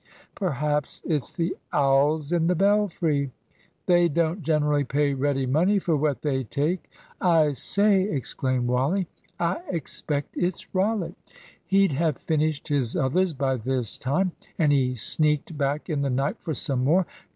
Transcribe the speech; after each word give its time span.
"Perhaps 0.33 1.03
it's 1.05 1.31
the 1.31 1.55
owls 1.71 2.31
in 2.31 2.47
the 2.47 2.55
belfry?" 2.55 3.29
"They 3.85 4.07
don't 4.09 4.41
generally 4.41 4.83
pay 4.83 5.13
ready 5.13 5.45
money 5.45 5.77
for 5.77 5.95
what 5.95 6.23
they 6.23 6.43
take." 6.43 6.89
"I 7.21 7.51
say!" 7.51 8.09
exclaimed 8.09 8.67
Wally; 8.67 9.05
"I 9.39 9.61
expect 9.69 10.35
it's 10.37 10.73
Rollitt. 10.73 11.13
He'd 11.67 11.91
have 11.91 12.17
finished 12.17 12.67
his 12.69 12.95
others 12.97 13.35
by 13.35 13.57
this 13.57 13.95
time, 13.95 14.31
and 14.57 14.71
he 14.71 14.95
sneaked 14.95 15.55
back 15.55 15.87
in 15.87 16.01
the 16.01 16.09
night 16.09 16.39
for 16.39 16.55
some 16.55 16.83
more. 16.83 17.05